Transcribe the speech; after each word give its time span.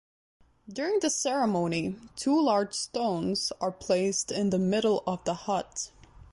During 0.67 0.97
the 1.01 1.11
ceremony 1.11 1.95
two 2.15 2.41
large 2.41 2.73
stones 2.73 3.51
are 3.61 3.71
placed 3.71 4.31
in 4.31 4.49
the 4.49 4.57
middle 4.57 5.03
of 5.05 5.23
the 5.25 5.35
hut. 5.35 5.91